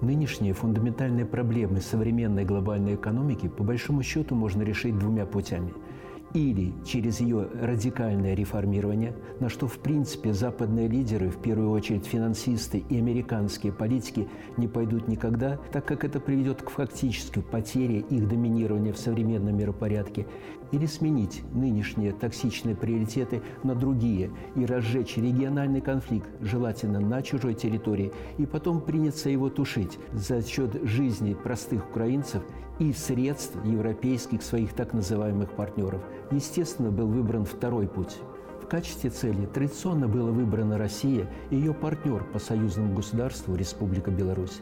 [0.00, 5.72] Нынешние фундаментальные проблемы современной глобальной экономики по большому счету можно решить двумя путями–
[6.34, 12.84] или через ее радикальное реформирование, на что, в принципе, западные лидеры, в первую очередь финансисты
[12.88, 18.92] и американские политики, не пойдут никогда, так как это приведет к фактической потере их доминирования
[18.92, 20.26] в современном миропорядке,
[20.72, 28.12] или сменить нынешние токсичные приоритеты на другие и разжечь региональный конфликт, желательно на чужой территории,
[28.38, 32.42] и потом приняться его тушить за счет жизни простых украинцев
[32.80, 36.00] и средств европейских своих так называемых партнеров.
[36.32, 38.16] Естественно, был выбран второй путь.
[38.62, 44.60] В качестве цели традиционно была выбрана Россия и ее партнер по союзному государству Республика Беларусь.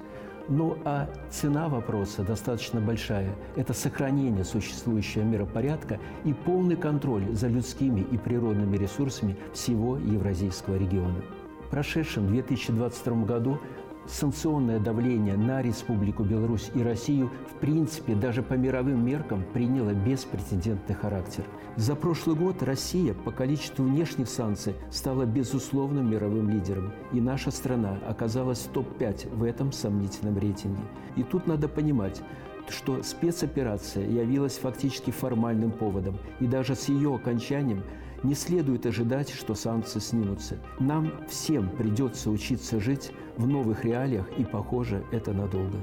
[0.49, 3.37] Ну а цена вопроса достаточно большая.
[3.55, 11.23] Это сохранение существующего миропорядка и полный контроль за людскими и природными ресурсами всего Евразийского региона.
[11.67, 13.61] В прошедшем 2022 году
[14.09, 20.95] санкционное давление на Республику Беларусь и Россию в принципе даже по мировым меркам приняло беспрецедентный
[20.95, 21.45] характер.
[21.77, 27.99] За прошлый год Россия по количеству внешних санкций стала безусловным мировым лидером, и наша страна
[28.09, 30.83] оказалась в топ-5 в этом сомнительном рейтинге.
[31.17, 32.21] И тут надо понимать,
[32.69, 37.83] что спецоперация явилась фактически формальным поводом, и даже с ее окончанием
[38.23, 40.57] не следует ожидать, что санкции снимутся.
[40.79, 45.79] Нам всем придется учиться жить в новых реалиях, и, похоже, это надолго.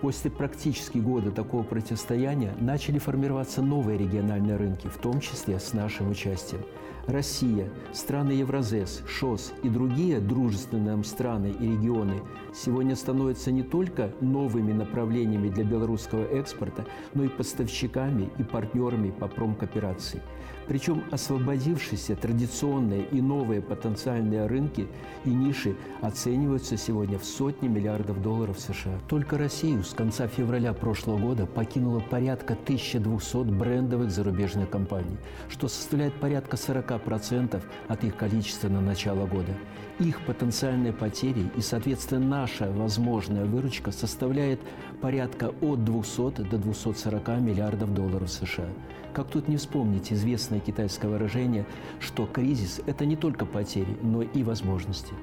[0.00, 6.10] После практически года такого противостояния начали формироваться новые региональные рынки, в том числе с нашим
[6.10, 6.62] участием.
[7.06, 12.20] Россия, страны Евразес, ШОС и другие дружественные нам страны и регионы
[12.52, 19.28] сегодня становятся не только новыми направлениями для белорусского экспорта, но и поставщиками и партнерами по
[19.28, 20.20] промкооперации.
[20.66, 24.88] Причем освободившиеся традиционные и новые потенциальные рынки
[25.24, 28.98] и ниши оцениваются сегодня в сотни миллиардов долларов США.
[29.08, 35.16] Только Россию с конца февраля прошлого года покинуло порядка 1200 брендовых зарубежных компаний,
[35.48, 39.52] что составляет порядка 40% от их количества на начало года.
[39.98, 44.60] Их потенциальные потери и, соответственно, наша возможная выручка составляет
[45.00, 48.68] порядка от 200 до 240 миллиардов долларов США.
[49.14, 51.64] Как тут не вспомнить известное китайское выражение,
[52.00, 55.14] что кризис– это не только потери, но и возможности.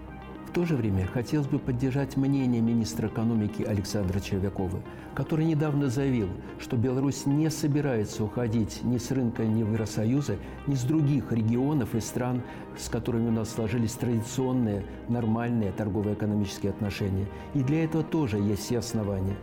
[0.54, 4.82] То же время хотелось бы поддержать мнение министра экономики Александра Червякова,
[5.16, 10.36] который недавно заявил, что Беларусь не собирается уходить ни с рынка ни Евросоюза,
[10.68, 12.44] ни с других регионов и стран,
[12.78, 17.26] с которыми у нас сложились традиционные, нормальные торгово-экономические отношения.
[17.56, 19.36] И для этого тоже есть все основания.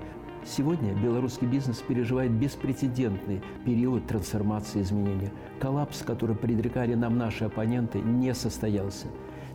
[0.45, 5.33] Сегодня белорусский бизнес переживает беспрецедентный период трансформации и изменения.
[5.59, 9.09] Коллапс, который предрекали нам наши оппоненты, не состоялся.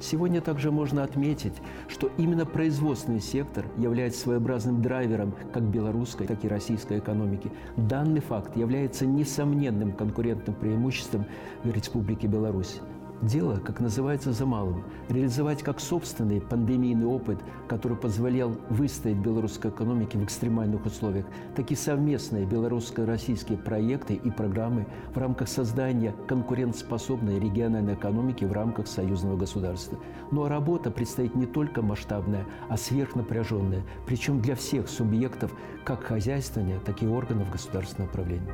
[0.06, 1.56] Сегодня также можно отметить,
[1.88, 7.52] что именно производственный сектор является своеобразным драйвером как белорусской, так и российской экономики.
[7.76, 11.26] Данный факт является несомненным конкурентным преимуществом
[11.64, 12.82] Республики Беларусь.
[13.22, 14.84] Дело, как называется, за малым.
[15.08, 21.76] Реализовать как собственный пандемийный опыт, который позволял выстоять белорусской экономике в экстремальных условиях, так и
[21.76, 29.98] совместные белорусско-российские проекты и программы в рамках создания конкурентоспособной региональной экономики в рамках союзного государства.
[30.32, 35.56] Но ну, а работа предстоит не только масштабная, а сверхнапряженная, причем для всех субъектов
[35.86, 38.52] как хозяйствования, так и органов государственного управления.